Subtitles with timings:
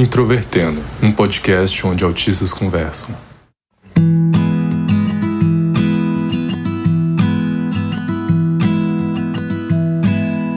[0.00, 3.14] Introvertendo, um podcast onde autistas conversam.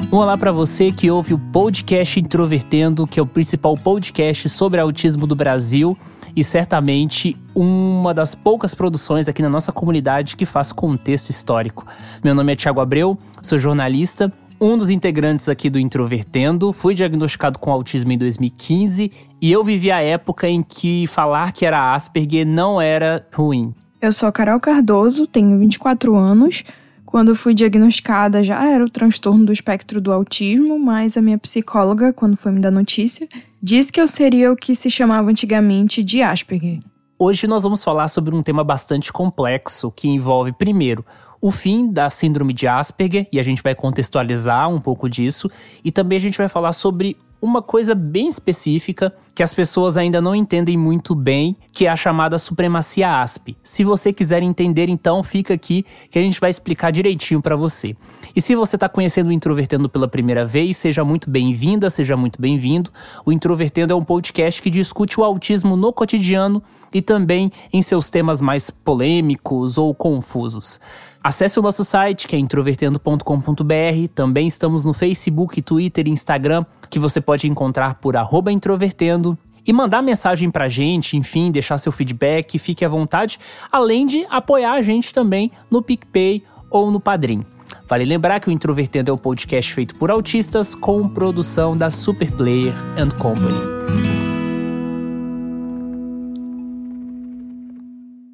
[0.09, 4.79] Um olá para você que ouve o podcast Introvertendo, que é o principal podcast sobre
[4.79, 5.97] autismo do Brasil
[6.33, 11.85] e certamente uma das poucas produções aqui na nossa comunidade que faz contexto histórico.
[12.23, 14.31] Meu nome é Tiago Abreu, sou jornalista
[14.63, 19.91] um dos integrantes aqui do Introvertendo, fui diagnosticado com autismo em 2015 e eu vivi
[19.91, 23.73] a época em que falar que era Asperger não era ruim.
[24.01, 26.63] Eu sou Carol Cardoso, tenho 24 anos.
[27.05, 32.13] Quando fui diagnosticada já era o transtorno do espectro do autismo, mas a minha psicóloga,
[32.13, 33.27] quando foi me dar notícia,
[33.61, 36.79] disse que eu seria o que se chamava antigamente de Asperger.
[37.19, 41.05] Hoje nós vamos falar sobre um tema bastante complexo que envolve, primeiro,
[41.43, 45.51] o fim da síndrome de Asperger, e a gente vai contextualizar um pouco disso,
[45.83, 50.21] e também a gente vai falar sobre uma coisa bem específica que as pessoas ainda
[50.21, 53.57] não entendem muito bem, que é a chamada supremacia ASP.
[53.61, 57.93] Se você quiser entender, então fica aqui que a gente vai explicar direitinho para você.
[58.33, 62.41] E se você está conhecendo o Introvertendo pela primeira vez, seja muito bem-vinda, seja muito
[62.41, 62.89] bem-vindo.
[63.25, 66.63] O Introvertendo é um podcast que discute o autismo no cotidiano
[66.93, 70.79] e também em seus temas mais polêmicos ou confusos.
[71.23, 74.07] Acesse o nosso site, que é introvertendo.com.br.
[74.13, 78.17] Também estamos no Facebook, Twitter e Instagram, que você pode encontrar por
[78.51, 83.39] introvertendo e mandar mensagem pra gente, enfim, deixar seu feedback, fique à vontade,
[83.71, 87.45] além de apoiar a gente também no PicPay ou no Padrim.
[87.87, 92.73] Vale lembrar que o Introvertendo é um podcast feito por autistas com produção da Superplayer
[92.97, 94.22] and Company.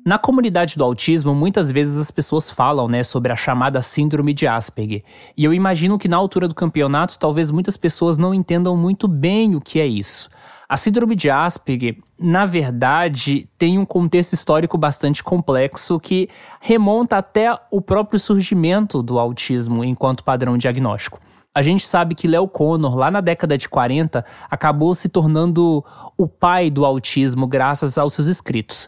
[0.10, 4.48] Na comunidade do autismo, muitas vezes as pessoas falam, né, sobre a chamada síndrome de
[4.48, 5.04] Asperger.
[5.38, 9.56] E eu imagino que na altura do campeonato, talvez muitas pessoas não entendam muito bem
[9.56, 10.28] o que é isso.
[10.68, 16.28] A síndrome de Asperger, na verdade, tem um contexto histórico bastante complexo que
[16.60, 21.22] remonta até o próprio surgimento do autismo enquanto padrão diagnóstico.
[21.54, 25.86] A gente sabe que Léo Connor, lá na década de 40, acabou se tornando
[26.18, 28.88] o pai do autismo graças aos seus escritos.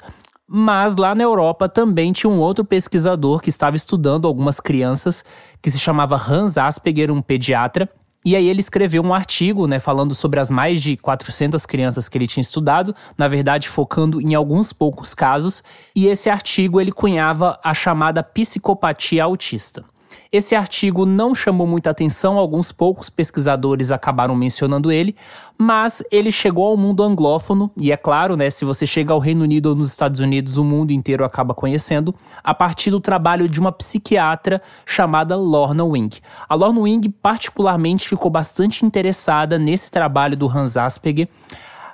[0.54, 5.24] Mas lá na Europa também tinha um outro pesquisador que estava estudando algumas crianças,
[5.62, 7.88] que se chamava Hans Asperger, um pediatra.
[8.26, 12.18] E aí ele escreveu um artigo, né, falando sobre as mais de 400 crianças que
[12.18, 15.64] ele tinha estudado, na verdade focando em alguns poucos casos,
[15.96, 19.86] e esse artigo ele cunhava a chamada psicopatia autista.
[20.34, 25.14] Esse artigo não chamou muita atenção, alguns poucos pesquisadores acabaram mencionando ele,
[25.58, 29.44] mas ele chegou ao mundo anglófono, e é claro, né, se você chega ao Reino
[29.44, 33.60] Unido ou nos Estados Unidos, o mundo inteiro acaba conhecendo, a partir do trabalho de
[33.60, 36.22] uma psiquiatra chamada Lorna Wing.
[36.48, 41.28] A Lorna Wing, particularmente, ficou bastante interessada nesse trabalho do Hans Asperger,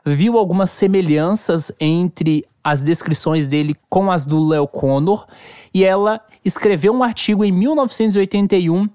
[0.06, 5.26] viu algumas semelhanças entre as descrições dele com as do Leo Connor
[5.74, 8.90] e ela escreveu um artigo em 1981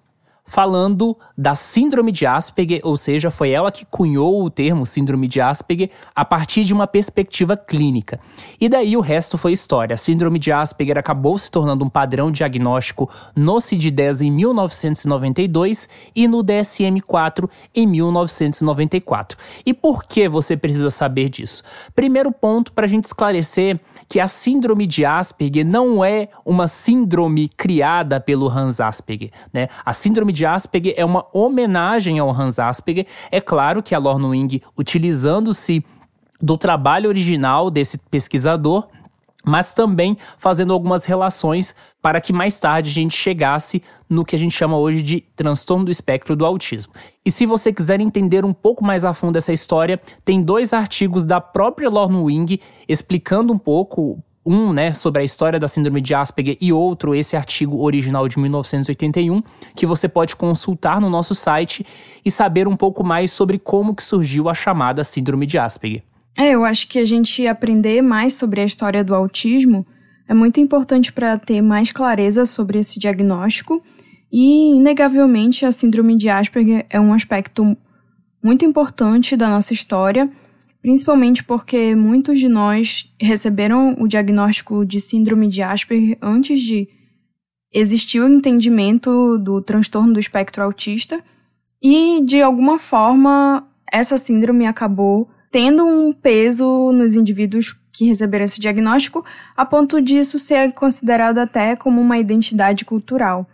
[0.53, 5.41] falando da síndrome de Asperger, ou seja, foi ela que cunhou o termo síndrome de
[5.41, 8.21] Asperger a partir de uma perspectiva clínica.
[8.61, 9.95] E daí o resto foi história.
[9.95, 16.29] A síndrome de Asperger acabou se tornando um padrão diagnóstico no CID-10 em 1992 e
[16.29, 19.39] no DSM-4 em 1994.
[19.65, 21.63] E por que você precisa saber disso?
[21.95, 23.81] Primeiro ponto para a gente esclarecer
[24.13, 29.69] que a síndrome de Asperger não é uma síndrome criada pelo Hans Asperger, né?
[29.83, 33.07] A síndrome de Asperger é uma homenagem ao Hans Asperger.
[33.31, 35.83] É claro que a Lorna Wing, utilizando-se
[36.39, 38.87] do trabalho original desse pesquisador,
[39.45, 44.39] mas também fazendo algumas relações para que mais tarde a gente chegasse no que a
[44.39, 46.93] gente chama hoje de transtorno do espectro do autismo.
[47.25, 51.25] E se você quiser entender um pouco mais a fundo essa história, tem dois artigos
[51.25, 56.15] da própria Lorna Wing explicando um pouco um, né, sobre a história da síndrome de
[56.15, 59.43] Asperger e outro, esse artigo original de 1981,
[59.75, 61.87] que você pode consultar no nosso site
[62.25, 66.03] e saber um pouco mais sobre como que surgiu a chamada síndrome de Asperger.
[66.37, 69.87] É, eu acho que a gente aprender mais sobre a história do autismo
[70.29, 73.83] é muito importante para ter mais clareza sobre esse diagnóstico.
[74.33, 77.77] E, inegavelmente, a síndrome de Asperger é um aspecto
[78.43, 80.31] muito importante da nossa história,
[80.81, 86.89] principalmente porque muitos de nós receberam o diagnóstico de síndrome de Asperger antes de
[87.73, 91.23] existir o entendimento do transtorno do espectro autista.
[91.83, 98.59] E, de alguma forma, essa síndrome acabou tendo um peso nos indivíduos que receberam esse
[98.59, 99.23] diagnóstico,
[99.55, 103.47] a ponto disso ser considerado até como uma identidade cultural.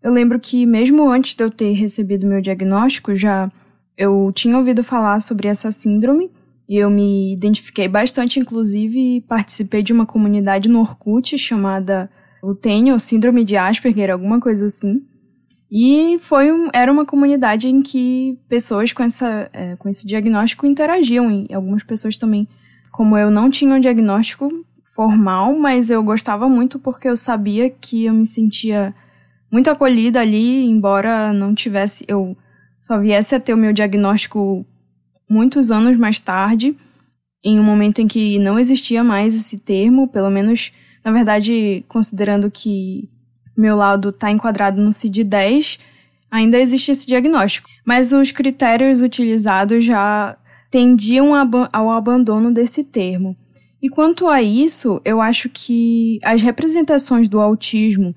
[0.00, 3.50] Eu lembro que mesmo antes de eu ter recebido meu diagnóstico, já
[3.98, 6.30] eu tinha ouvido falar sobre essa síndrome
[6.68, 12.08] E eu me identifiquei bastante, inclusive participei de uma comunidade no Orkut chamada
[12.40, 15.04] o Tenho Síndrome de Asperger, alguma coisa assim.
[15.70, 20.66] E foi um, era uma comunidade em que pessoas com, essa, é, com esse diagnóstico
[20.66, 21.30] interagiam.
[21.30, 22.48] E algumas pessoas também,
[22.90, 24.48] como eu, não tinham um diagnóstico
[24.84, 28.92] formal, mas eu gostava muito porque eu sabia que eu me sentia
[29.50, 32.04] muito acolhida ali, embora não tivesse.
[32.08, 32.36] Eu
[32.80, 34.66] só viesse a ter o meu diagnóstico
[35.28, 36.76] muitos anos mais tarde,
[37.44, 40.72] em um momento em que não existia mais esse termo, pelo menos,
[41.04, 43.08] na verdade, considerando que
[43.60, 45.78] meu laudo está enquadrado no CID-10,
[46.30, 47.68] ainda existe esse diagnóstico.
[47.84, 50.36] Mas os critérios utilizados já
[50.70, 51.32] tendiam
[51.72, 53.36] ao abandono desse termo.
[53.82, 58.14] E quanto a isso, eu acho que as representações do autismo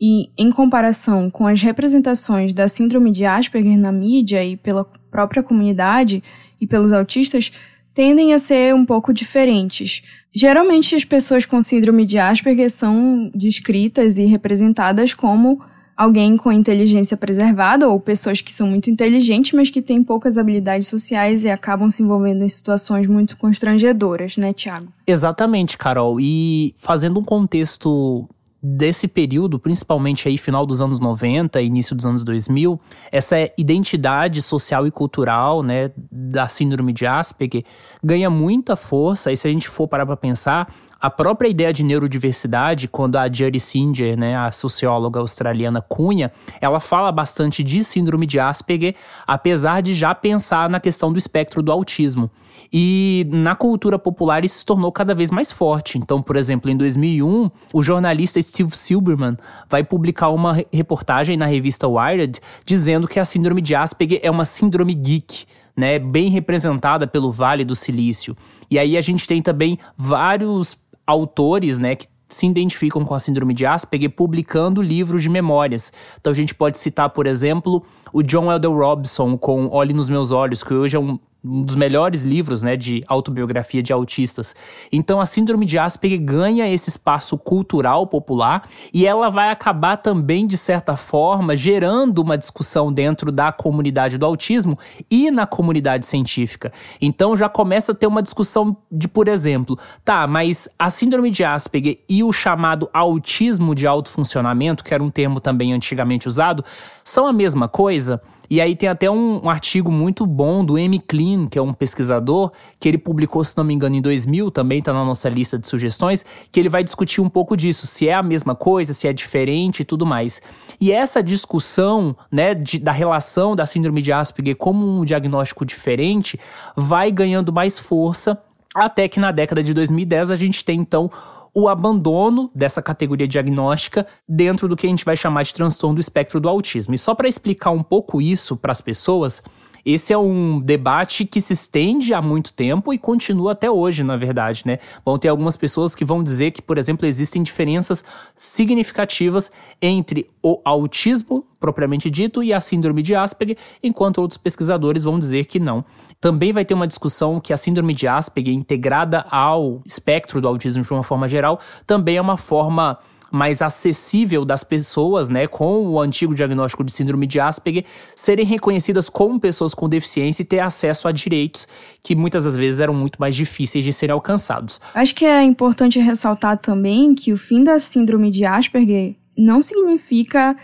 [0.00, 5.42] e em comparação com as representações da síndrome de Asperger na mídia e pela própria
[5.42, 6.22] comunidade,
[6.60, 7.52] e pelos autistas
[7.94, 10.02] tendem a ser um pouco diferentes.
[10.34, 15.62] Geralmente, as pessoas com síndrome de Asperger são descritas e representadas como
[15.96, 20.88] alguém com inteligência preservada ou pessoas que são muito inteligentes, mas que têm poucas habilidades
[20.88, 24.88] sociais e acabam se envolvendo em situações muito constrangedoras, né, Tiago?
[25.06, 26.20] Exatamente, Carol.
[26.20, 28.28] E fazendo um contexto
[28.66, 32.80] desse período, principalmente aí final dos anos 90, início dos anos 2000,
[33.12, 37.62] essa identidade social e cultural, né, da síndrome de Asperger
[38.02, 41.84] ganha muita força, e se a gente for parar para pensar, a própria ideia de
[41.84, 48.24] neurodiversidade, quando a Jerry Singer, né, a socióloga australiana cunha, ela fala bastante de síndrome
[48.24, 48.94] de Asperger,
[49.26, 52.30] apesar de já pensar na questão do espectro do autismo.
[52.72, 55.98] E na cultura popular isso se tornou cada vez mais forte.
[55.98, 59.36] Então, por exemplo, em 2001, o jornalista Steve Silberman
[59.68, 64.44] vai publicar uma reportagem na revista Wired dizendo que a síndrome de Asperger é uma
[64.44, 65.44] síndrome geek.
[65.76, 68.36] Né, bem representada pelo Vale do Silício.
[68.70, 73.54] E aí a gente tem também vários autores, né, que se identificam com a síndrome
[73.54, 75.92] de Asperger publicando livros de memórias.
[76.20, 77.84] Então a gente pode citar, por exemplo,
[78.14, 81.74] o John Elder Robson com Olhe nos Meus Olhos, que hoje é um um dos
[81.74, 84.56] melhores livros né, de autobiografia de autistas.
[84.90, 90.46] Então a síndrome de Asperger ganha esse espaço cultural popular e ela vai acabar também,
[90.46, 94.78] de certa forma, gerando uma discussão dentro da comunidade do autismo
[95.10, 96.72] e na comunidade científica.
[97.00, 101.44] Então já começa a ter uma discussão de, por exemplo, tá, mas a síndrome de
[101.44, 106.64] Asperger e o chamado autismo de alto funcionamento, que era um termo também antigamente usado,
[107.04, 108.03] são a mesma coisa?
[108.48, 110.98] E aí tem até um, um, artigo muito bom do M.
[111.00, 114.78] Klein, que é um pesquisador, que ele publicou, se não me engano, em 2000, também
[114.78, 118.14] está na nossa lista de sugestões, que ele vai discutir um pouco disso, se é
[118.14, 120.42] a mesma coisa, se é diferente e tudo mais.
[120.80, 126.38] E essa discussão, né, de, da relação da síndrome de Asperger como um diagnóstico diferente,
[126.76, 128.38] vai ganhando mais força
[128.74, 131.10] até que na década de 2010 a gente tem então
[131.54, 136.00] o abandono dessa categoria diagnóstica dentro do que a gente vai chamar de transtorno do
[136.00, 136.94] espectro do autismo.
[136.94, 139.40] E só para explicar um pouco isso para as pessoas,
[139.84, 144.16] esse é um debate que se estende há muito tempo e continua até hoje, na
[144.16, 144.78] verdade, né?
[145.04, 148.02] Vão ter algumas pessoas que vão dizer que, por exemplo, existem diferenças
[148.34, 149.52] significativas
[149.82, 155.44] entre o autismo propriamente dito e a síndrome de Asperger, enquanto outros pesquisadores vão dizer
[155.44, 155.84] que não.
[156.24, 160.82] Também vai ter uma discussão que a síndrome de Asperger, integrada ao espectro do autismo
[160.82, 162.98] de uma forma geral, também é uma forma
[163.30, 167.84] mais acessível das pessoas, né, com o antigo diagnóstico de síndrome de Asperger,
[168.16, 171.68] serem reconhecidas como pessoas com deficiência e ter acesso a direitos
[172.02, 174.80] que muitas das vezes eram muito mais difíceis de serem alcançados.
[174.94, 180.56] Acho que é importante ressaltar também que o fim da síndrome de Asperger não significa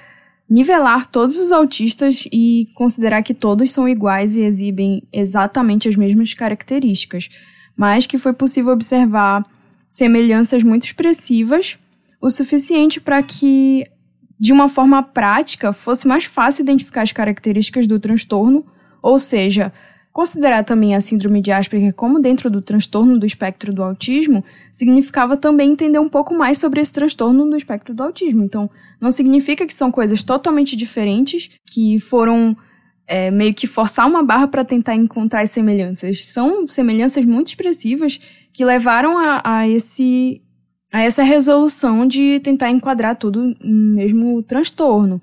[0.51, 6.35] nivelar todos os autistas e considerar que todos são iguais e exibem exatamente as mesmas
[6.35, 7.31] características,
[7.77, 9.47] mas que foi possível observar
[9.89, 11.79] semelhanças muito expressivas,
[12.21, 13.87] o suficiente para que,
[14.39, 18.67] de uma forma prática, fosse mais fácil identificar as características do transtorno,
[19.01, 19.73] ou seja,
[20.13, 25.37] Considerar também a síndrome de Asperger como dentro do transtorno do espectro do autismo significava
[25.37, 28.43] também entender um pouco mais sobre esse transtorno do espectro do autismo.
[28.43, 28.69] Então,
[29.01, 32.57] não significa que são coisas totalmente diferentes, que foram
[33.07, 36.25] é, meio que forçar uma barra para tentar encontrar as semelhanças.
[36.25, 38.21] São semelhanças muito expressivas
[38.53, 40.43] que levaram a, a, esse,
[40.93, 45.23] a essa resolução de tentar enquadrar tudo no mesmo transtorno.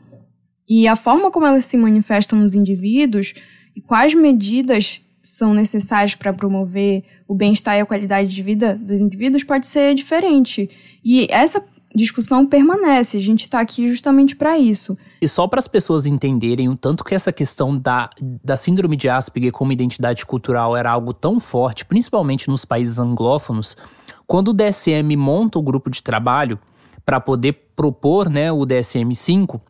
[0.68, 3.34] E a forma como elas se manifestam nos indivíduos
[3.78, 9.00] e quais medidas são necessárias para promover o bem-estar e a qualidade de vida dos
[9.00, 10.68] indivíduos pode ser diferente.
[11.06, 13.18] E essa discussão permanece.
[13.18, 14.98] A gente está aqui justamente para isso.
[15.22, 18.10] E só para as pessoas entenderem o tanto que essa questão da,
[18.44, 23.78] da síndrome de Asperger como identidade cultural era algo tão forte, principalmente nos países anglófonos,
[24.26, 26.58] quando o DSM monta o grupo de trabalho
[27.06, 29.62] para poder propor né, o DSM-5,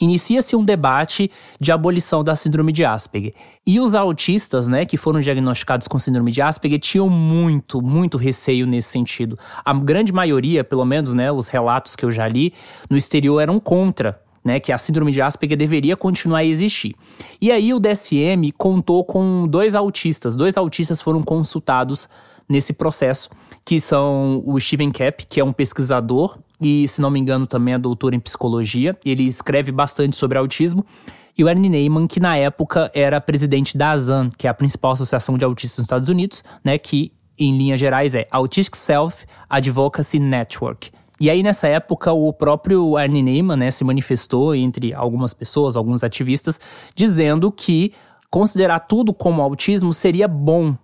[0.00, 3.34] inicia-se um debate de abolição da síndrome de Asperger.
[3.66, 8.66] E os autistas, né, que foram diagnosticados com síndrome de Asperger, tinham muito, muito receio
[8.66, 9.38] nesse sentido.
[9.64, 12.52] A grande maioria, pelo menos, né, os relatos que eu já li,
[12.88, 16.94] no exterior eram contra né, que a síndrome de Asperger deveria continuar a existir.
[17.40, 22.08] E aí o DSM contou com dois autistas, dois autistas foram consultados
[22.48, 23.28] nesse processo,
[23.66, 27.74] que são o Steven Kapp, que é um pesquisador e, se não me engano, também
[27.74, 28.96] é doutor em psicologia.
[29.04, 30.86] Ele escreve bastante sobre autismo.
[31.36, 34.92] E o Ernie Neyman, que na época era presidente da ASAN, que é a principal
[34.92, 40.20] associação de autistas nos Estados Unidos, né, que em linhas gerais é Autistic Self Advocacy
[40.20, 40.90] Network.
[41.20, 46.04] E aí, nessa época, o próprio Ernie Neyman né, se manifestou entre algumas pessoas, alguns
[46.04, 46.60] ativistas,
[46.94, 47.92] dizendo que
[48.30, 50.76] considerar tudo como autismo seria bom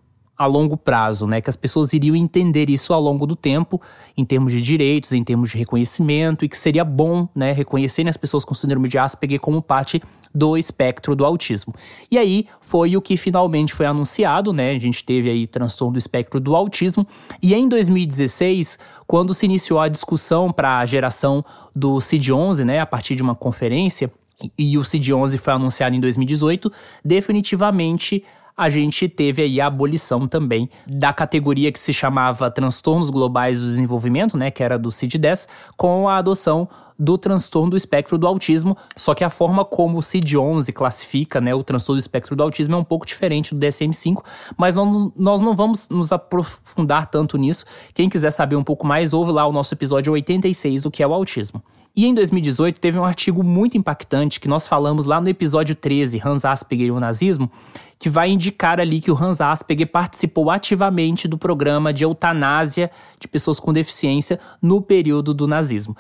[0.43, 1.41] a longo prazo, né?
[1.41, 3.81] Que as pessoas iriam entender isso ao longo do tempo,
[4.17, 8.17] em termos de direitos, em termos de reconhecimento, e que seria bom, né, reconhecerem as
[8.17, 10.03] pessoas com síndrome de Asperger como parte
[10.35, 11.75] do espectro do autismo.
[12.11, 14.71] E aí foi o que finalmente foi anunciado, né?
[14.71, 17.07] A gente teve aí transtorno do espectro do autismo,
[17.43, 21.45] e em 2016, quando se iniciou a discussão para a geração
[21.75, 24.11] do CID-11, né, a partir de uma conferência,
[24.59, 26.73] e o CID-11 foi anunciado em 2018,
[27.05, 28.25] definitivamente
[28.57, 33.67] a gente teve aí a abolição também da categoria que se chamava Transtornos Globais do
[33.67, 36.69] Desenvolvimento, né, que era do CID-10, com a adoção
[36.99, 41.55] do transtorno do espectro do autismo, só que a forma como o CID-11 classifica né,
[41.55, 44.23] o transtorno do espectro do autismo é um pouco diferente do DSM-5,
[44.57, 47.65] mas nós, nós não vamos nos aprofundar tanto nisso.
[47.93, 51.07] Quem quiser saber um pouco mais, ouve lá o nosso episódio 86, o que é
[51.07, 51.63] o autismo.
[51.95, 56.23] E em 2018 teve um artigo muito impactante que nós falamos lá no episódio 13,
[56.25, 57.51] Hans Asperger e o nazismo,
[57.99, 63.29] que vai indicar ali que o Hans Asperger participou ativamente do programa de eutanásia de
[63.29, 65.95] pessoas com deficiência no período do nazismo.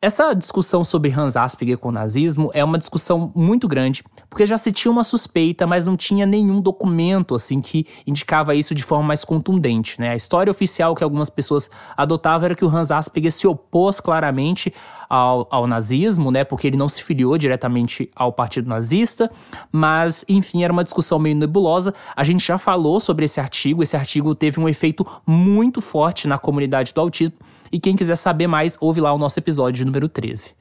[0.00, 4.56] Essa discussão sobre Hans Asperger com o nazismo é uma discussão muito grande, porque já
[4.56, 9.08] se tinha uma suspeita, mas não tinha nenhum documento assim que indicava isso de forma
[9.08, 10.00] mais contundente.
[10.00, 10.10] Né?
[10.10, 14.72] A história oficial que algumas pessoas adotavam era que o Hans Asperger se opôs claramente
[15.08, 16.44] ao, ao nazismo, né?
[16.44, 19.30] porque ele não se filiou diretamente ao partido nazista,
[19.72, 21.94] mas enfim, era uma discussão meio nebulosa.
[22.14, 26.38] A gente já falou sobre esse artigo, esse artigo teve um efeito muito forte na
[26.38, 27.36] comunidade do autismo
[27.70, 30.54] e quem quiser saber mais, ouve lá o nosso episódio número 13.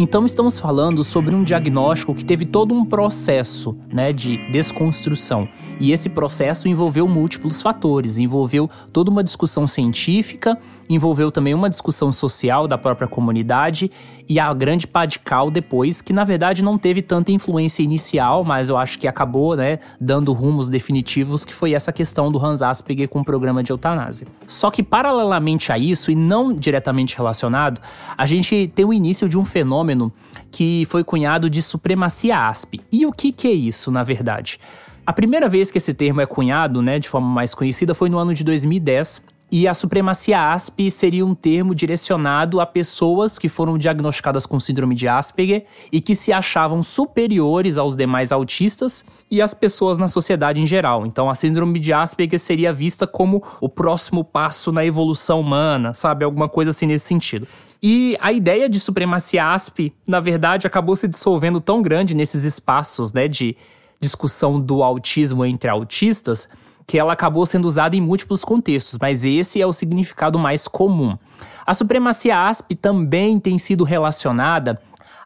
[0.00, 5.48] Então estamos falando sobre um diagnóstico que teve todo um processo, né, de desconstrução.
[5.80, 10.56] E esse processo envolveu múltiplos fatores, envolveu toda uma discussão científica,
[10.88, 13.90] envolveu também uma discussão social da própria comunidade
[14.28, 18.44] e a grande pá de cal depois, que na verdade não teve tanta influência inicial,
[18.44, 22.62] mas eu acho que acabou, né, dando rumos definitivos, que foi essa questão do Hans
[22.62, 24.28] Asperger com o programa de eutanásia.
[24.46, 27.80] Só que paralelamente a isso e não diretamente relacionado,
[28.16, 30.12] a gente tem o início de um fenômeno fenômeno
[30.50, 32.80] que foi cunhado de supremacia ASP.
[32.92, 34.60] E o que, que é isso, na verdade?
[35.06, 38.18] A primeira vez que esse termo é cunhado, né, de forma mais conhecida, foi no
[38.18, 43.78] ano de 2010, e a supremacia ASP seria um termo direcionado a pessoas que foram
[43.78, 49.54] diagnosticadas com síndrome de Asperger e que se achavam superiores aos demais autistas e às
[49.54, 51.06] pessoas na sociedade em geral.
[51.06, 56.26] Então, a síndrome de Asperger seria vista como o próximo passo na evolução humana, sabe?
[56.26, 57.48] Alguma coisa assim nesse sentido.
[57.82, 63.12] E a ideia de supremacia ASP, na verdade, acabou se dissolvendo tão grande nesses espaços
[63.12, 63.56] né, de
[64.00, 66.48] discussão do autismo entre autistas
[66.86, 71.18] que ela acabou sendo usada em múltiplos contextos, mas esse é o significado mais comum.
[71.66, 74.80] A supremacia ASP também tem sido relacionada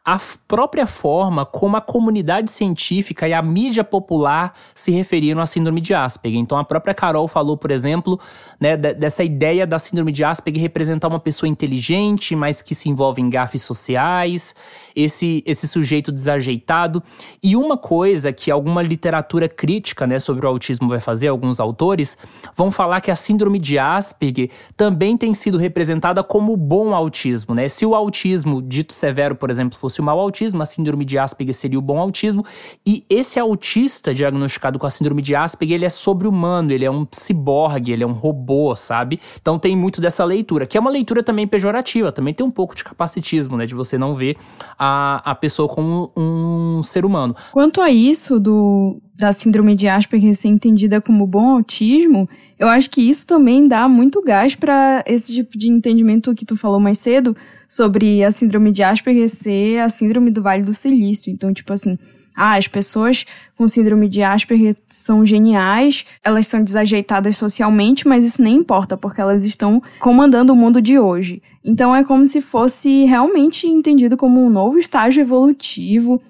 [0.05, 0.19] a
[0.49, 5.93] própria forma como a comunidade científica e a mídia popular se referiram à síndrome de
[5.93, 6.41] Asperger.
[6.41, 8.19] Então, a própria Carol falou, por exemplo,
[8.59, 13.21] né, dessa ideia da síndrome de Asperger representar uma pessoa inteligente, mas que se envolve
[13.21, 14.53] em gafes sociais,
[14.93, 17.01] esse, esse sujeito desajeitado.
[17.41, 22.17] E uma coisa que alguma literatura crítica né, sobre o autismo vai fazer, alguns autores,
[22.53, 27.55] vão falar que a síndrome de Asperger também tem sido representada como bom autismo.
[27.55, 27.69] Né?
[27.69, 31.17] Se o autismo dito severo, por exemplo, fosse fosse o mau autismo, a síndrome de
[31.17, 32.43] Asperger seria o bom autismo.
[32.85, 37.07] E esse autista diagnosticado com a síndrome de Asperger, ele é sobre-humano, ele é um
[37.11, 39.19] ciborgue, ele é um robô, sabe?
[39.39, 42.75] Então tem muito dessa leitura, que é uma leitura também pejorativa, também tem um pouco
[42.75, 43.65] de capacitismo, né?
[43.65, 44.35] De você não ver
[44.77, 47.35] a, a pessoa como um ser humano.
[47.51, 52.89] Quanto a isso do, da síndrome de Asperger ser entendida como bom autismo, eu acho
[52.89, 56.97] que isso também dá muito gás para esse tipo de entendimento que tu falou mais
[56.97, 57.35] cedo
[57.75, 61.31] sobre a síndrome de Asperger ser a síndrome do Vale do Silício.
[61.31, 61.97] Então, tipo assim,
[62.35, 63.25] ah, as pessoas
[63.57, 69.19] com síndrome de Asperger são geniais, elas são desajeitadas socialmente, mas isso nem importa, porque
[69.19, 71.41] elas estão comandando o mundo de hoje.
[71.65, 76.21] Então é como se fosse realmente entendido como um novo estágio evolutivo.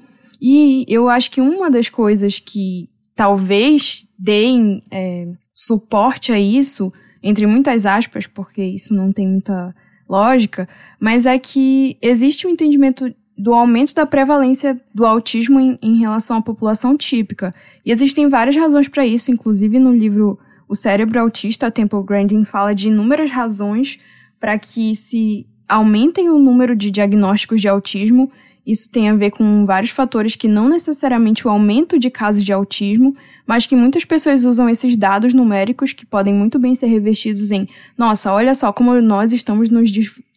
[0.42, 7.46] E eu acho que uma das coisas que talvez deem é, suporte a isso, entre
[7.46, 9.76] muitas aspas, porque isso não tem muita
[10.08, 10.68] lógica,
[11.00, 16.38] mas é que existe um entendimento do aumento da prevalência do autismo em, em relação
[16.38, 17.54] à população típica.
[17.86, 22.74] E existem várias razões para isso, inclusive no livro O Cérebro Autista, Temple Grandin fala
[22.74, 24.00] de inúmeras razões
[24.40, 28.32] para que se aumentem o número de diagnósticos de autismo.
[28.66, 32.54] Isso tem a ver com vários fatores que não necessariamente o aumento de casos de
[32.54, 33.16] autismo,
[33.46, 37.68] mas que muitas pessoas usam esses dados numéricos que podem muito bem ser revestidos em
[37.98, 39.92] nossa, olha só como nós estamos nos,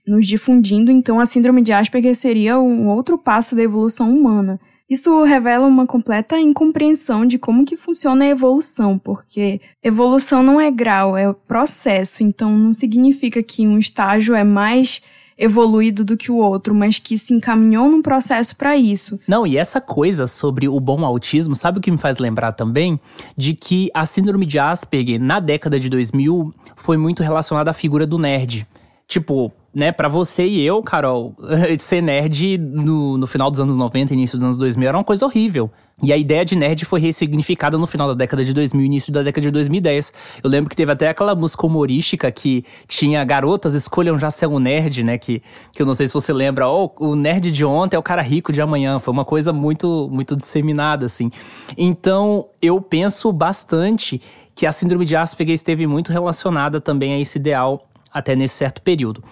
[0.06, 4.60] nos difundindo, então a síndrome de Asperger seria um outro passo da evolução humana.
[4.88, 10.70] Isso revela uma completa incompreensão de como que funciona a evolução, porque evolução não é
[10.70, 15.02] grau, é processo, então não significa que um estágio é mais
[15.38, 19.18] evoluído do que o outro, mas que se encaminhou num processo para isso.
[19.28, 22.98] Não, e essa coisa sobre o bom autismo, sabe o que me faz lembrar também?
[23.36, 28.06] De que a síndrome de Asperger, na década de 2000, foi muito relacionada à figura
[28.06, 28.66] do nerd.
[29.06, 31.36] Tipo, né, para você e eu, Carol,
[31.78, 35.26] ser nerd no, no final dos anos 90, início dos anos 2000 era uma coisa
[35.26, 35.70] horrível.
[36.02, 39.22] E a ideia de nerd foi ressignificada no final da década de 2000, início da
[39.22, 40.40] década de 2010.
[40.42, 44.58] Eu lembro que teve até aquela música humorística que tinha garotas escolham já ser um
[44.58, 45.18] nerd, né?
[45.18, 45.42] Que,
[45.72, 46.68] que eu não sei se você lembra.
[46.68, 48.98] Oh, o nerd de ontem é o cara rico de amanhã.
[48.98, 51.30] Foi uma coisa muito, muito disseminada, assim.
[51.76, 54.20] Então, eu penso bastante
[54.54, 58.80] que a síndrome de Asperger esteve muito relacionada também a esse ideal até nesse certo
[58.80, 59.22] período.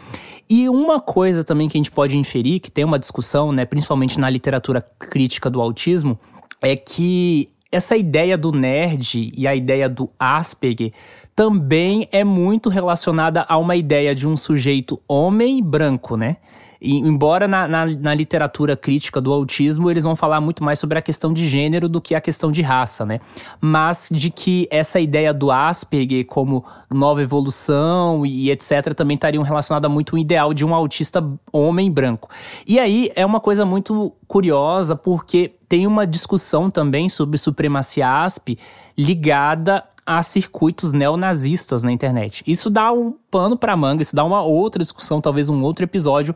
[0.48, 4.20] E uma coisa também que a gente pode inferir, que tem uma discussão, né, principalmente
[4.20, 6.18] na literatura crítica do autismo,
[6.60, 10.92] é que essa ideia do nerd e a ideia do Asperger
[11.34, 16.36] também é muito relacionada a uma ideia de um sujeito homem branco, né?
[16.84, 20.98] E, embora na, na, na, literatura crítica do autismo eles vão falar muito mais sobre
[20.98, 23.20] a questão de gênero do que a questão de raça, né?
[23.58, 28.92] Mas de que essa ideia do Asperger como nova evolução e, e etc.
[28.94, 32.28] também estariam relacionada muito ao ideal de um autista homem branco.
[32.66, 38.58] E aí é uma coisa muito curiosa porque tem uma discussão também sobre supremacia ASP
[38.96, 42.42] ligada a circuitos neonazistas na internet.
[42.46, 46.34] Isso dá um pano para manga, isso dá uma outra discussão, talvez um outro episódio,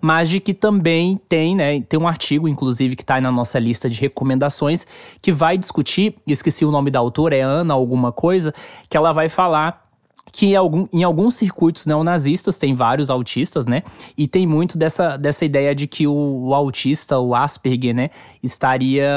[0.00, 3.58] mas de que também tem, né, tem um artigo inclusive que está aí na nossa
[3.58, 4.86] lista de recomendações
[5.20, 8.54] que vai discutir, esqueci o nome da autora, é Ana alguma coisa,
[8.88, 9.89] que ela vai falar
[10.32, 13.82] que em, algum, em alguns circuitos neonazistas tem vários autistas, né?
[14.16, 18.10] E tem muito dessa, dessa ideia de que o, o, autista, o Asperger, né,
[18.42, 19.10] estaria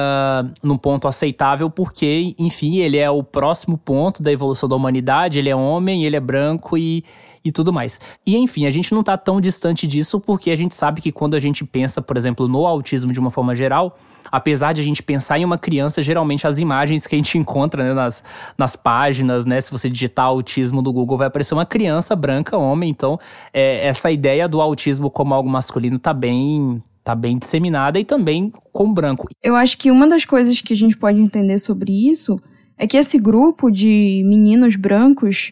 [0.61, 5.49] num ponto aceitável porque, enfim, ele é o próximo ponto da evolução da humanidade, ele
[5.49, 7.03] é homem, ele é branco e,
[7.43, 7.99] e tudo mais.
[8.25, 11.35] E enfim, a gente não está tão distante disso porque a gente sabe que quando
[11.35, 13.97] a gente pensa, por exemplo, no autismo de uma forma geral,
[14.33, 17.83] apesar de a gente pensar em uma criança, geralmente as imagens que a gente encontra
[17.83, 18.23] né, nas,
[18.57, 19.61] nas páginas, né?
[19.61, 22.89] Se você digitar autismo do Google, vai aparecer uma criança branca, homem.
[22.89, 23.19] Então,
[23.53, 28.51] é, essa ideia do autismo como algo masculino tá bem, tá bem disseminada e também
[28.71, 29.27] com branco.
[29.43, 32.39] Eu acho que uma das coisas que a gente pode entender sobre isso
[32.75, 35.51] é que esse grupo de meninos brancos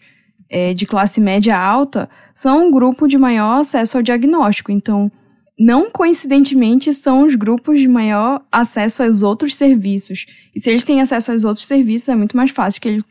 [0.50, 4.72] é, de classe média alta são um grupo de maior acesso ao diagnóstico.
[4.72, 5.12] Então,
[5.64, 10.26] não coincidentemente são os grupos de maior acesso aos outros serviços.
[10.56, 13.06] E se eles têm acesso aos outros serviços, é muito mais fácil que, ele,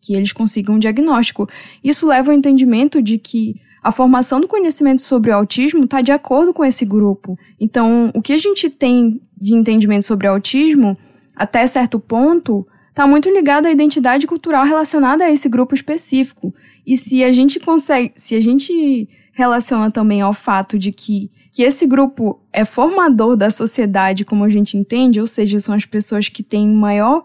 [0.00, 1.46] que eles consigam um diagnóstico.
[1.84, 6.10] Isso leva ao entendimento de que a formação do conhecimento sobre o autismo está de
[6.10, 7.38] acordo com esse grupo.
[7.60, 10.96] Então, o que a gente tem de entendimento sobre autismo,
[11.36, 16.54] até certo ponto, está muito ligado à identidade cultural relacionada a esse grupo específico.
[16.86, 19.06] E se a gente consegue, se a gente
[19.40, 24.48] relaciona também ao fato de que, que esse grupo é formador da sociedade como a
[24.50, 27.24] gente entende, ou seja, são as pessoas que têm maior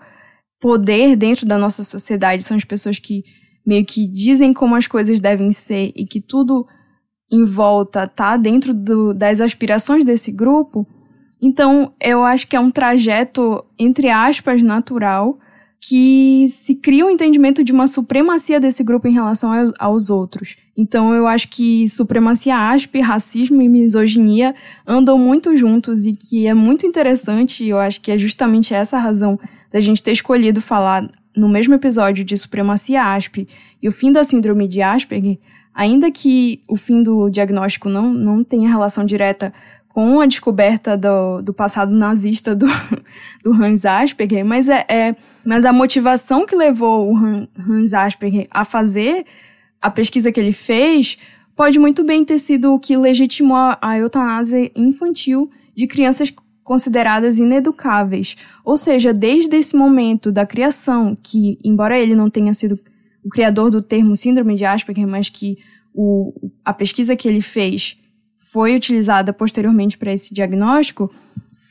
[0.60, 3.24] poder dentro da nossa sociedade, são as pessoas que
[3.66, 6.66] meio que dizem como as coisas devem ser e que tudo
[7.32, 10.88] em volta tá dentro do, das aspirações desse grupo.
[11.42, 15.38] Então, eu acho que é um trajeto, entre aspas, natural,
[15.82, 20.56] que se cria um entendimento de uma supremacia desse grupo em relação aos outros.
[20.78, 24.54] Então, eu acho que supremacia asp, racismo e misoginia
[24.86, 29.00] andam muito juntos e que é muito interessante, eu acho que é justamente essa a
[29.00, 29.40] razão
[29.72, 33.48] da gente ter escolhido falar no mesmo episódio de supremacia asp
[33.82, 35.38] e o fim da síndrome de Asperger,
[35.74, 39.54] ainda que o fim do diagnóstico não, não tenha relação direta
[39.90, 42.66] com a descoberta do, do passado nazista do,
[43.44, 48.66] do Hans Asperger, mas, é, é, mas a motivação que levou o Hans Asperger a
[48.66, 49.26] fazer
[49.86, 51.16] a pesquisa que ele fez
[51.56, 58.36] pode muito bem ter sido o que legitimou a eutanásia infantil de crianças consideradas ineducáveis.
[58.64, 62.80] Ou seja, desde esse momento da criação, que, embora ele não tenha sido
[63.24, 65.60] o criador do termo síndrome de Asperger, mas que
[65.94, 66.34] o,
[66.66, 67.96] a pesquisa que ele fez
[68.40, 71.14] foi utilizada posteriormente para esse diagnóstico,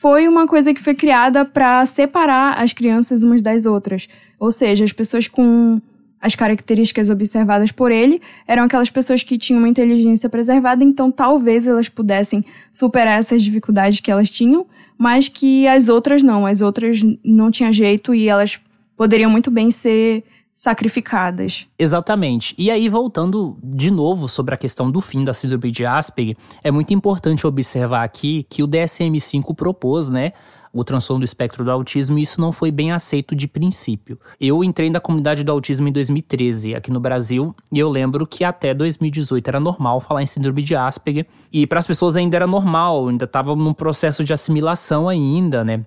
[0.00, 4.08] foi uma coisa que foi criada para separar as crianças umas das outras.
[4.38, 5.80] Ou seja, as pessoas com
[6.24, 11.66] as características observadas por ele eram aquelas pessoas que tinham uma inteligência preservada, então talvez
[11.66, 17.02] elas pudessem superar essas dificuldades que elas tinham, mas que as outras não, as outras
[17.22, 18.58] não tinha jeito e elas
[18.96, 21.66] poderiam muito bem ser sacrificadas.
[21.78, 22.54] Exatamente.
[22.56, 26.70] E aí, voltando de novo sobre a questão do fim da síndrome de Asperger, é
[26.70, 30.32] muito importante observar aqui que o DSM-5 propôs, né,
[30.74, 34.18] o transtorno do espectro do autismo, e isso não foi bem aceito de princípio.
[34.40, 38.42] Eu entrei na comunidade do autismo em 2013 aqui no Brasil, e eu lembro que
[38.42, 42.46] até 2018 era normal falar em síndrome de Asperger, e para as pessoas ainda era
[42.46, 45.84] normal, ainda estava num processo de assimilação ainda, né?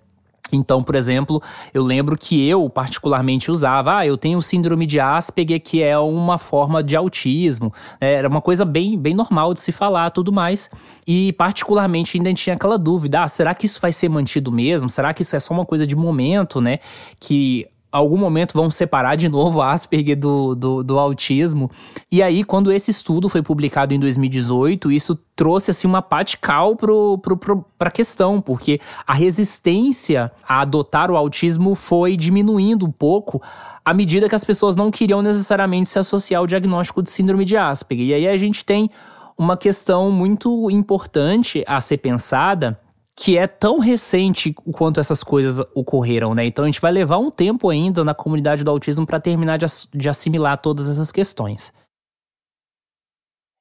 [0.52, 1.42] Então, por exemplo,
[1.74, 6.38] eu lembro que eu particularmente usava, ah, eu tenho síndrome de Asperger, que é uma
[6.38, 7.74] forma de autismo.
[8.00, 10.70] É, era uma coisa bem, bem normal de se falar, tudo mais.
[11.06, 14.90] E particularmente ainda tinha aquela dúvida, ah, será que isso vai ser mantido mesmo?
[14.90, 16.80] Será que isso é só uma coisa de momento, né?
[17.20, 21.70] Que algum momento vão separar de novo a Asperger do, do, do, autismo.
[22.12, 27.18] E aí, quando esse estudo foi publicado em 2018, isso trouxe assim uma patical pro,
[27.18, 33.42] pro, pro, pra questão, porque a resistência a adotar o autismo foi diminuindo um pouco
[33.84, 37.56] à medida que as pessoas não queriam necessariamente se associar ao diagnóstico de síndrome de
[37.56, 38.08] Asperger.
[38.08, 38.90] E aí a gente tem
[39.38, 42.80] uma questão muito importante a ser pensada,
[43.19, 46.45] que é tão recente quanto essas coisas ocorreram, né?
[46.45, 49.65] Então a gente vai levar um tempo ainda na comunidade do autismo para terminar de,
[49.91, 51.73] de assimilar todas essas questões.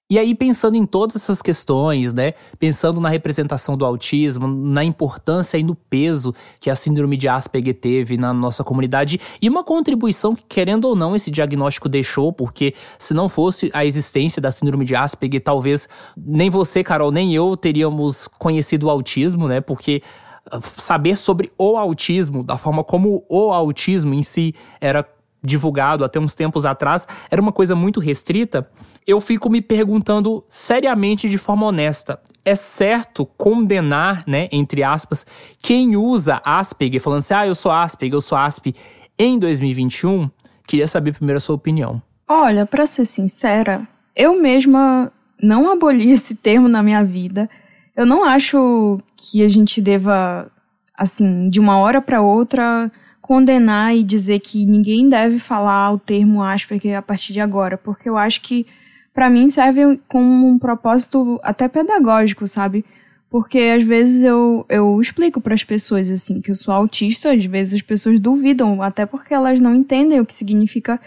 [0.08, 2.34] E aí, pensando em todas essas questões, né?
[2.60, 7.74] Pensando na representação do autismo, na importância e no peso que a síndrome de Asperger
[7.74, 12.72] teve na nossa comunidade e uma contribuição que, querendo ou não, esse diagnóstico deixou, porque
[13.00, 17.56] se não fosse a existência da síndrome de Asperger, talvez nem você, Carol, nem eu
[17.56, 19.60] teríamos conhecido o autismo, né?
[19.60, 20.04] Porque
[20.48, 25.04] ah, saber sobre o autismo, da forma como o autismo em si era
[25.42, 28.68] divulgado até uns tempos atrás, era uma coisa muito restrita
[29.06, 35.24] eu fico me perguntando seriamente de forma honesta, é certo condenar, né, entre aspas,
[35.62, 38.74] quem usa Asperger, falando assim, ah, eu sou Asperger, eu sou Asp,
[39.18, 40.28] em 2021?
[40.66, 42.02] Queria saber primeiro a sua opinião.
[42.28, 47.48] Olha, para ser sincera, eu mesma não aboli esse termo na minha vida.
[47.94, 50.50] Eu não acho que a gente deva,
[50.96, 52.90] assim, de uma hora para outra
[53.26, 58.08] condenar e dizer que ninguém deve falar o termo Asperger a partir de agora, porque
[58.08, 58.64] eu acho que
[59.12, 62.84] para mim serve como um propósito até pedagógico, sabe?
[63.28, 67.44] Porque às vezes eu, eu explico para as pessoas assim que eu sou autista, às
[67.44, 71.00] vezes as pessoas duvidam, até porque elas não entendem o que significa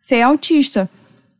[0.00, 0.88] ser autista.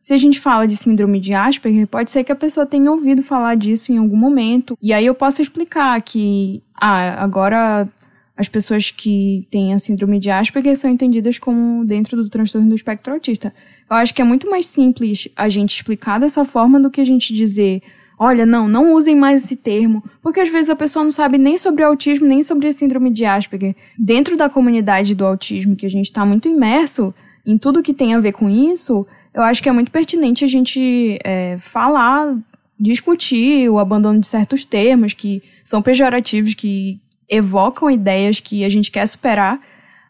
[0.02, 3.22] Se a gente fala de síndrome de Asperger, pode ser que a pessoa tenha ouvido
[3.22, 4.76] falar disso em algum momento.
[4.82, 7.88] E aí eu posso explicar que, ah, agora
[8.36, 12.74] as pessoas que têm a síndrome de Asperger são entendidas como dentro do transtorno do
[12.74, 13.52] espectro autista.
[13.88, 17.04] Eu acho que é muito mais simples a gente explicar dessa forma do que a
[17.04, 17.82] gente dizer,
[18.18, 21.56] olha, não, não usem mais esse termo, porque às vezes a pessoa não sabe nem
[21.56, 23.74] sobre autismo, nem sobre a síndrome de Asperger.
[23.98, 27.14] Dentro da comunidade do autismo, que a gente está muito imerso
[27.46, 30.48] em tudo que tem a ver com isso, eu acho que é muito pertinente a
[30.48, 32.36] gente é, falar,
[32.78, 38.90] discutir o abandono de certos termos que são pejorativos, que evocam ideias que a gente
[38.90, 39.60] quer superar,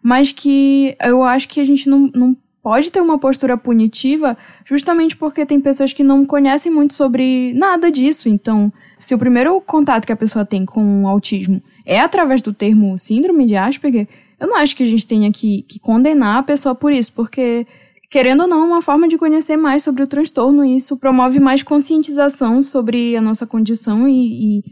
[0.03, 5.17] mas que eu acho que a gente não, não pode ter uma postura punitiva justamente
[5.17, 8.29] porque tem pessoas que não conhecem muito sobre nada disso.
[8.29, 12.53] Então, se o primeiro contato que a pessoa tem com o autismo é através do
[12.53, 14.09] termo síndrome de Asperger,
[14.41, 17.67] eu não acho que a gente tenha que, que condenar a pessoa por isso, porque
[18.11, 21.39] querendo ou não, é uma forma de conhecer mais sobre o transtorno e isso promove
[21.39, 24.65] mais conscientização sobre a nossa condição e, e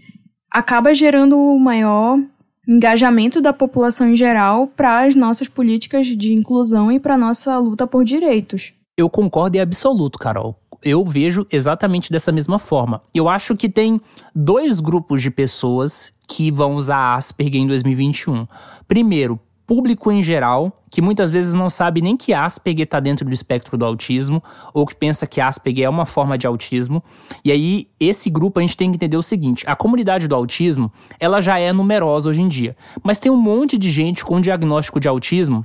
[0.51, 2.19] acaba gerando maior
[2.67, 7.87] engajamento da população em geral para as nossas políticas de inclusão e para nossa luta
[7.87, 8.73] por direitos.
[8.97, 10.57] Eu concordo em absoluto, Carol.
[10.83, 13.03] Eu vejo exatamente dessa mesma forma.
[13.15, 14.01] Eu acho que tem
[14.35, 18.47] dois grupos de pessoas que vão usar Asperger em 2021.
[18.87, 23.33] Primeiro, público em geral, que muitas vezes não sabe nem que Asperger está dentro do
[23.33, 27.03] espectro do autismo, ou que pensa que Asperger é uma forma de autismo.
[27.45, 30.93] E aí, esse grupo a gente tem que entender o seguinte: a comunidade do autismo,
[31.19, 35.01] ela já é numerosa hoje em dia, mas tem um monte de gente com diagnóstico
[35.01, 35.65] de autismo,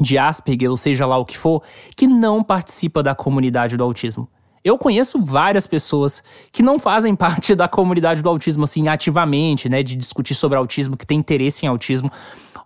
[0.00, 1.62] de Asperger, ou seja lá o que for,
[1.96, 4.28] que não participa da comunidade do autismo.
[4.64, 9.82] Eu conheço várias pessoas que não fazem parte da comunidade do autismo assim ativamente, né,
[9.82, 12.10] de discutir sobre autismo, que tem interesse em autismo,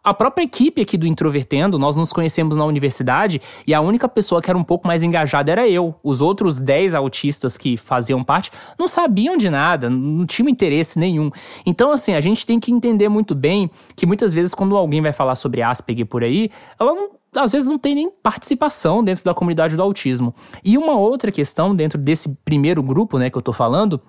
[0.09, 4.41] a própria equipe aqui do Introvertendo, nós nos conhecemos na universidade e a única pessoa
[4.41, 5.95] que era um pouco mais engajada era eu.
[6.03, 11.31] Os outros 10 autistas que faziam parte não sabiam de nada, não tinham interesse nenhum.
[11.67, 15.13] Então, assim, a gente tem que entender muito bem que muitas vezes quando alguém vai
[15.13, 19.35] falar sobre Asperger por aí, ela não às vezes não tem nem participação dentro da
[19.35, 20.35] comunidade do autismo.
[20.65, 24.01] E uma outra questão dentro desse primeiro grupo, né, que eu tô falando,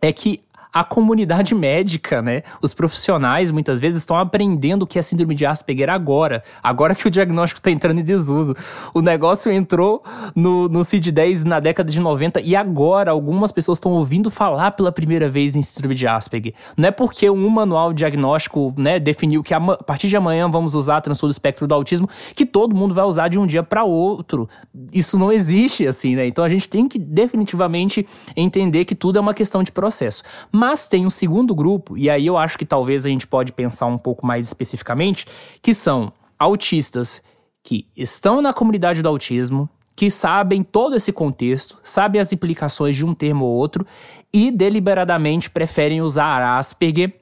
[0.00, 0.40] é que
[0.72, 2.42] a comunidade médica, né?
[2.62, 7.06] Os profissionais muitas vezes estão aprendendo o que é síndrome de Asperger agora, agora que
[7.06, 8.54] o diagnóstico está entrando em desuso.
[8.94, 10.02] O negócio entrou
[10.34, 14.92] no, no CID-10 na década de 90 e agora algumas pessoas estão ouvindo falar pela
[14.92, 16.54] primeira vez em síndrome de Asperger.
[16.76, 20.74] Não é porque um manual diagnóstico, né, definiu que a, a partir de amanhã vamos
[20.74, 23.84] usar transtorno do espectro do autismo que todo mundo vai usar de um dia para
[23.84, 24.48] outro.
[24.92, 26.26] Isso não existe assim, né?
[26.26, 28.06] Então a gente tem que definitivamente
[28.36, 30.22] entender que tudo é uma questão de processo.
[30.60, 33.86] Mas tem um segundo grupo, e aí eu acho que talvez a gente pode pensar
[33.86, 35.24] um pouco mais especificamente,
[35.62, 37.22] que são autistas
[37.62, 43.06] que estão na comunidade do autismo, que sabem todo esse contexto, sabem as implicações de
[43.06, 43.86] um termo ou outro
[44.30, 47.14] e deliberadamente preferem usar Asperger,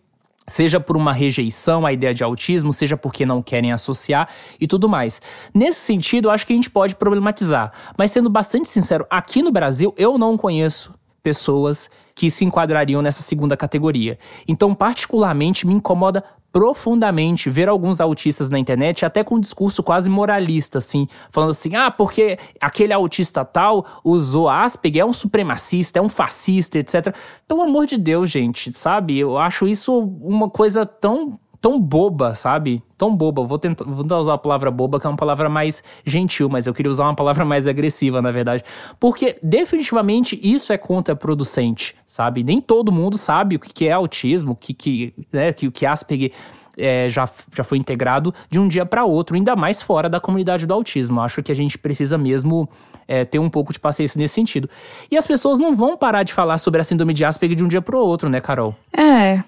[0.45, 4.29] seja por uma rejeição à ideia de autismo, seja porque não querem associar
[4.61, 5.23] e tudo mais.
[5.55, 9.95] Nesse sentido, acho que a gente pode problematizar, mas sendo bastante sincero, aqui no Brasil
[9.97, 14.19] eu não conheço pessoas que se enquadrariam nessa segunda categoria.
[14.47, 20.09] Então, particularmente, me incomoda profundamente ver alguns autistas na internet até com um discurso quase
[20.09, 26.03] moralista, assim, falando assim, ah, porque aquele autista tal usou Asperger, é um supremacista, é
[26.03, 27.15] um fascista, etc.
[27.47, 29.19] Pelo amor de Deus, gente, sabe?
[29.19, 32.83] Eu acho isso uma coisa tão tão boba, sabe?
[32.97, 33.45] Tão boba.
[33.45, 36.67] Vou tentar, vou tentar usar a palavra boba, que é uma palavra mais gentil, mas
[36.67, 38.65] eu queria usar uma palavra mais agressiva, na verdade.
[38.99, 42.43] Porque definitivamente isso é contraproducente, sabe?
[42.43, 46.33] Nem todo mundo sabe o que é autismo, que, que, né, que, que Asperger
[46.79, 50.67] é, já, já foi integrado de um dia para outro, ainda mais fora da comunidade
[50.67, 51.21] do autismo.
[51.21, 52.69] Acho que a gente precisa mesmo
[53.07, 54.71] é, ter um pouco de paciência nesse sentido.
[55.11, 57.69] E as pessoas não vão parar de falar sobre a síndrome de Asperger de um
[57.69, 58.77] dia para o outro, né, Carol?
[58.97, 59.43] É,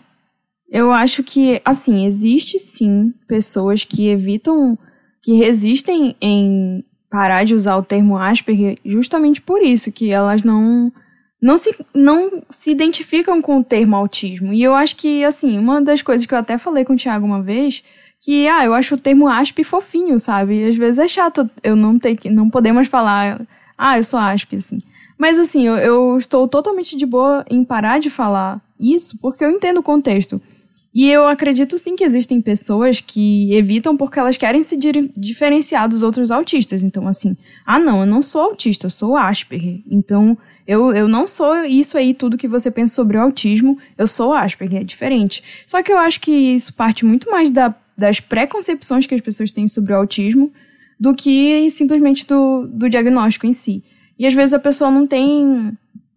[0.70, 4.78] eu acho que, assim, existe sim pessoas que evitam,
[5.20, 10.92] que resistem em parar de usar o termo Asperger justamente por isso, que elas não
[11.42, 14.52] não se, não se identificam com o termo autismo.
[14.52, 17.24] E eu acho que, assim, uma das coisas que eu até falei com o Thiago
[17.24, 17.82] uma vez,
[18.20, 20.60] que, ah, eu acho o termo asp fofinho, sabe?
[20.60, 23.40] E às vezes é chato eu não ter que, não podemos falar,
[23.76, 24.78] ah, eu sou asp, assim.
[25.18, 29.50] Mas, assim, eu, eu estou totalmente de boa em parar de falar isso, porque eu
[29.50, 30.40] entendo o contexto.
[30.92, 34.76] E eu acredito sim que existem pessoas que evitam porque elas querem se
[35.16, 36.82] diferenciar dos outros autistas.
[36.82, 39.82] Então, assim, ah, não, eu não sou autista, eu sou Asperger.
[39.88, 44.06] Então, eu, eu não sou isso aí, tudo que você pensa sobre o autismo, eu
[44.06, 45.44] sou Asperger, é diferente.
[45.64, 49.52] Só que eu acho que isso parte muito mais da, das preconcepções que as pessoas
[49.52, 50.52] têm sobre o autismo
[50.98, 53.82] do que simplesmente do, do diagnóstico em si.
[54.18, 55.72] E às vezes a pessoa não tem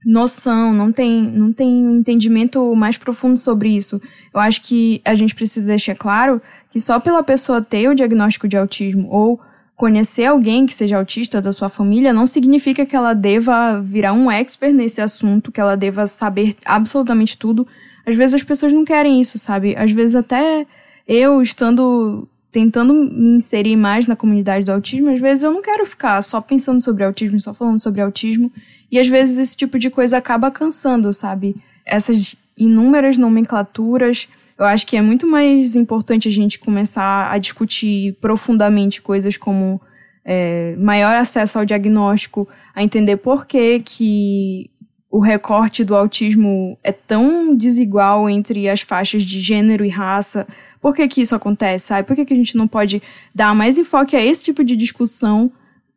[0.05, 4.01] noção, não tem, não tem um entendimento mais profundo sobre isso.
[4.33, 8.47] Eu acho que a gente precisa deixar claro que só pela pessoa ter o diagnóstico
[8.47, 9.39] de autismo ou
[9.75, 14.29] conhecer alguém que seja autista da sua família não significa que ela deva virar um
[14.29, 17.67] expert nesse assunto, que ela deva saber absolutamente tudo.
[18.05, 19.75] Às vezes as pessoas não querem isso, sabe?
[19.75, 20.65] Às vezes até
[21.07, 25.83] eu estando tentando me inserir mais na comunidade do autismo, às vezes eu não quero
[25.87, 28.51] ficar só pensando sobre autismo, só falando sobre autismo.
[28.93, 31.56] E às vezes esse tipo de coisa acaba cansando, sabe?
[31.84, 34.29] Essas inúmeras nomenclaturas.
[34.56, 39.82] Eu acho que é muito mais importante a gente começar a discutir profundamente coisas como
[40.23, 44.69] é, maior acesso ao diagnóstico, a entender por que, que
[45.10, 50.45] o recorte do autismo é tão desigual entre as faixas de gênero e raça.
[50.79, 52.08] Por que, que isso acontece, sabe?
[52.08, 53.01] Por que, que a gente não pode
[53.34, 55.51] dar mais enfoque a esse tipo de discussão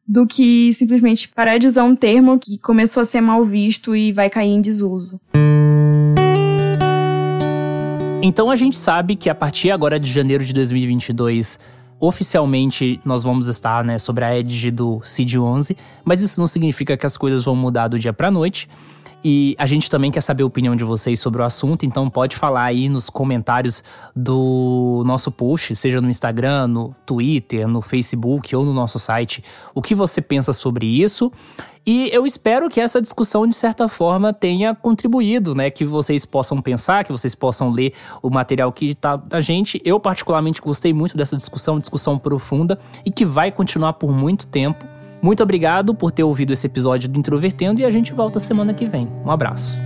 [0.06, 4.12] do que simplesmente parar de usar um termo que começou a ser mal visto e
[4.12, 5.20] vai cair em desuso.
[8.22, 11.58] Então a gente sabe que a partir agora de janeiro de 2022
[11.98, 17.06] oficialmente nós vamos estar né, sobre a edge do CID-11, mas isso não significa que
[17.06, 18.68] as coisas vão mudar do dia para noite.
[19.28, 22.36] E a gente também quer saber a opinião de vocês sobre o assunto, então pode
[22.36, 23.82] falar aí nos comentários
[24.14, 29.42] do nosso post, seja no Instagram, no Twitter, no Facebook ou no nosso site,
[29.74, 31.32] o que você pensa sobre isso.
[31.84, 35.70] E eu espero que essa discussão, de certa forma, tenha contribuído, né?
[35.70, 39.80] Que vocês possam pensar, que vocês possam ler o material que tá da gente.
[39.84, 44.95] Eu, particularmente, gostei muito dessa discussão, discussão profunda e que vai continuar por muito tempo.
[45.22, 48.86] Muito obrigado por ter ouvido esse episódio do Introvertendo e a gente volta semana que
[48.86, 49.08] vem.
[49.24, 49.78] Um abraço.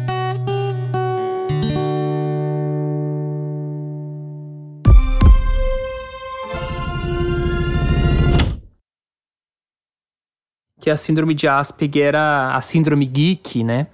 [10.81, 13.87] que a síndrome de Asperger era a síndrome geek, né?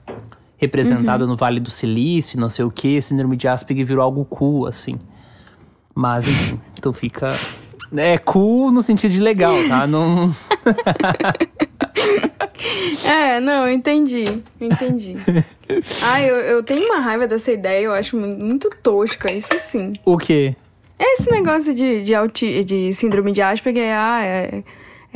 [0.57, 1.31] Representada uhum.
[1.31, 3.03] no Vale do Silício, não sei o que.
[3.03, 4.99] Síndrome de Asperger virou algo cool, assim.
[5.95, 7.29] Mas, enfim, tu fica.
[7.95, 9.87] É cool no sentido de legal, tá?
[9.87, 10.35] Não.
[13.05, 14.25] é, não, entendi.
[14.61, 15.17] Entendi.
[16.01, 19.95] Ah, eu, eu tenho uma raiva dessa ideia, eu acho muito tosca, isso sim.
[20.05, 20.55] O quê?
[20.97, 24.63] Esse negócio de, de, auti de síndrome de Asperger, ah, é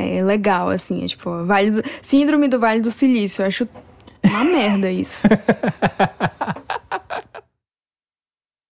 [0.01, 1.05] é legal, assim.
[1.05, 1.83] É tipo, vale do...
[2.01, 3.43] Síndrome do Vale do Silício.
[3.43, 3.69] Eu acho
[4.25, 5.23] uma merda isso.